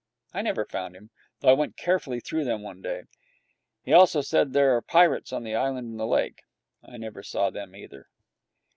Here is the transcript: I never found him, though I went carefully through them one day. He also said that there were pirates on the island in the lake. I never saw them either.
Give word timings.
I 0.33 0.41
never 0.41 0.65
found 0.65 0.95
him, 0.95 1.11
though 1.41 1.49
I 1.49 1.53
went 1.53 1.77
carefully 1.77 2.19
through 2.19 2.43
them 2.43 2.63
one 2.63 2.81
day. 2.81 3.03
He 3.83 3.93
also 3.93 4.21
said 4.21 4.47
that 4.47 4.53
there 4.53 4.71
were 4.73 4.81
pirates 4.81 5.31
on 5.31 5.43
the 5.43 5.53
island 5.53 5.89
in 5.91 5.97
the 5.97 6.07
lake. 6.07 6.41
I 6.83 6.97
never 6.97 7.21
saw 7.21 7.51
them 7.51 7.75
either. 7.75 8.09